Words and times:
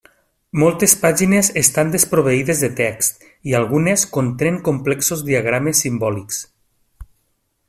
Moltes 0.61 0.93
pàgines 1.01 1.49
estan 1.61 1.91
desproveïdes 1.97 2.63
de 2.65 2.71
text 2.81 3.29
i 3.51 3.55
algunes 3.61 4.09
contenen 4.19 4.61
complexos 4.71 5.23
diagrames 5.29 5.87
simbòlics. 5.87 6.45